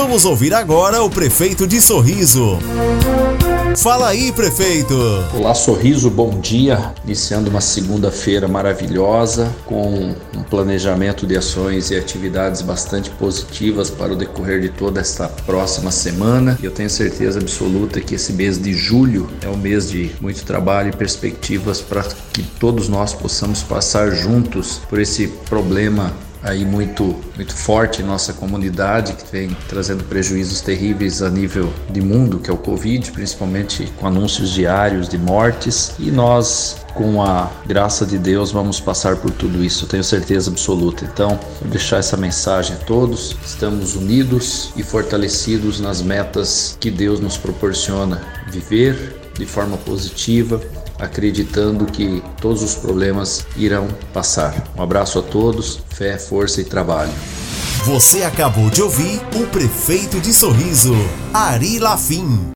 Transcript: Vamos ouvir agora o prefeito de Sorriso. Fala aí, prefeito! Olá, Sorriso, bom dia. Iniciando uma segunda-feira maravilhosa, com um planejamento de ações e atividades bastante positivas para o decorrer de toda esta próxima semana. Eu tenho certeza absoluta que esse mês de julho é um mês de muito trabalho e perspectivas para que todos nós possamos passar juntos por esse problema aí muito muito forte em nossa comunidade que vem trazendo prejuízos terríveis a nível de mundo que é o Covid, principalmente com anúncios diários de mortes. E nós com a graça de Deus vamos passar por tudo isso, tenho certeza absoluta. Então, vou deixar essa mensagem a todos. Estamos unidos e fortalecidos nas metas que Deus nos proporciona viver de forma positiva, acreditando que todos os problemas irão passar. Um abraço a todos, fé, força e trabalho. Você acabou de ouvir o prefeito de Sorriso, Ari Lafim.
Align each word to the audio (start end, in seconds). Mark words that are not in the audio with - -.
Vamos 0.00 0.24
ouvir 0.24 0.54
agora 0.54 1.02
o 1.02 1.10
prefeito 1.10 1.66
de 1.66 1.80
Sorriso. 1.80 2.60
Fala 3.78 4.06
aí, 4.06 4.30
prefeito! 4.30 4.94
Olá, 5.34 5.52
Sorriso, 5.56 6.08
bom 6.08 6.38
dia. 6.38 6.94
Iniciando 7.04 7.50
uma 7.50 7.60
segunda-feira 7.60 8.46
maravilhosa, 8.46 9.52
com 9.66 10.14
um 10.36 10.42
planejamento 10.44 11.26
de 11.26 11.36
ações 11.36 11.90
e 11.90 11.96
atividades 11.96 12.62
bastante 12.62 13.10
positivas 13.10 13.90
para 13.90 14.12
o 14.12 14.16
decorrer 14.16 14.60
de 14.60 14.68
toda 14.68 15.00
esta 15.00 15.26
próxima 15.28 15.90
semana. 15.90 16.56
Eu 16.62 16.70
tenho 16.70 16.88
certeza 16.88 17.40
absoluta 17.40 18.00
que 18.00 18.14
esse 18.14 18.32
mês 18.32 18.56
de 18.56 18.72
julho 18.74 19.28
é 19.42 19.48
um 19.48 19.56
mês 19.56 19.90
de 19.90 20.12
muito 20.20 20.44
trabalho 20.44 20.90
e 20.90 20.96
perspectivas 20.96 21.80
para 21.80 22.04
que 22.32 22.44
todos 22.60 22.88
nós 22.88 23.14
possamos 23.14 23.64
passar 23.64 24.12
juntos 24.12 24.80
por 24.88 25.00
esse 25.00 25.26
problema 25.48 26.12
aí 26.42 26.64
muito 26.64 27.16
muito 27.36 27.54
forte 27.54 28.02
em 28.02 28.04
nossa 28.04 28.32
comunidade 28.32 29.14
que 29.14 29.30
vem 29.30 29.56
trazendo 29.68 30.04
prejuízos 30.04 30.60
terríveis 30.60 31.22
a 31.22 31.30
nível 31.30 31.72
de 31.90 32.00
mundo 32.00 32.38
que 32.38 32.50
é 32.50 32.52
o 32.52 32.56
Covid, 32.56 33.10
principalmente 33.12 33.92
com 33.98 34.06
anúncios 34.06 34.50
diários 34.50 35.08
de 35.08 35.18
mortes. 35.18 35.94
E 35.98 36.10
nós 36.10 36.76
com 36.98 37.22
a 37.22 37.48
graça 37.64 38.04
de 38.04 38.18
Deus 38.18 38.50
vamos 38.50 38.80
passar 38.80 39.18
por 39.18 39.30
tudo 39.30 39.62
isso, 39.62 39.86
tenho 39.86 40.02
certeza 40.02 40.50
absoluta. 40.50 41.04
Então, 41.04 41.38
vou 41.60 41.70
deixar 41.70 41.98
essa 41.98 42.16
mensagem 42.16 42.74
a 42.74 42.78
todos. 42.80 43.36
Estamos 43.46 43.94
unidos 43.94 44.72
e 44.76 44.82
fortalecidos 44.82 45.78
nas 45.78 46.02
metas 46.02 46.76
que 46.80 46.90
Deus 46.90 47.20
nos 47.20 47.36
proporciona 47.36 48.20
viver 48.50 49.16
de 49.38 49.46
forma 49.46 49.76
positiva, 49.76 50.60
acreditando 50.98 51.86
que 51.86 52.20
todos 52.40 52.64
os 52.64 52.74
problemas 52.74 53.46
irão 53.56 53.86
passar. 54.12 54.66
Um 54.76 54.82
abraço 54.82 55.20
a 55.20 55.22
todos, 55.22 55.80
fé, 55.90 56.18
força 56.18 56.60
e 56.60 56.64
trabalho. 56.64 57.12
Você 57.84 58.24
acabou 58.24 58.68
de 58.70 58.82
ouvir 58.82 59.20
o 59.36 59.46
prefeito 59.46 60.18
de 60.20 60.34
Sorriso, 60.34 60.96
Ari 61.32 61.78
Lafim. 61.78 62.40